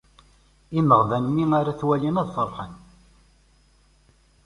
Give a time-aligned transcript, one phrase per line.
[0.79, 2.73] Imeɣban mi ara t-walin ad ferḥen.